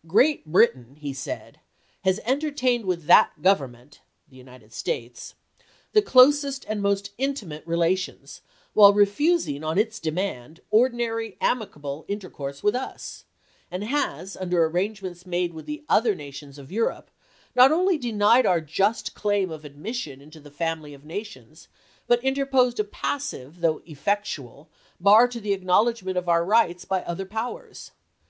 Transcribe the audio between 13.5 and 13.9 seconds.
and